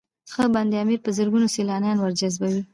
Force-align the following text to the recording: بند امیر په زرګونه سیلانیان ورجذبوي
بند 0.53 0.71
امیر 0.83 0.99
په 1.03 1.11
زرګونه 1.17 1.47
سیلانیان 1.55 1.97
ورجذبوي 1.99 2.61